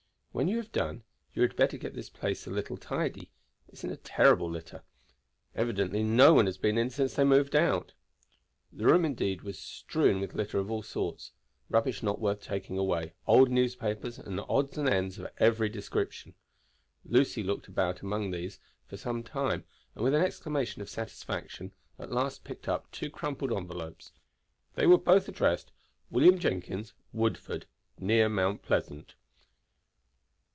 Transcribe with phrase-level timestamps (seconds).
[0.33, 1.03] When you have done,
[1.33, 3.29] you had better get this place tidy a little; it
[3.67, 4.81] is in a terrible litter.
[5.55, 7.91] Evidently no one has been in since they moved out."
[8.71, 11.33] The room, indeed, was strewed with litter of all sorts,
[11.69, 16.33] rubbish not worth taking away, old newspapers, and odds and ends of every description.
[17.03, 18.57] Lucy looked about among these
[18.87, 19.65] for some time,
[19.95, 24.13] and with an exclamation of satisfaction at last picked up two crumpled envelopes.
[24.75, 25.73] They were both addressed
[26.09, 27.65] "William Jenkins, Woodford,
[27.99, 29.15] near Mount Pleasant."